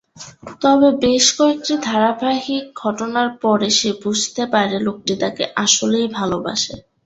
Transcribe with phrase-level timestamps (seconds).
[0.61, 6.75] তবে বেশ কয়েকটি ধারাবাহিক ঘটনার পরে সে বুঝতে পারে লোকটি তাকে আসলেই ভালবাসে।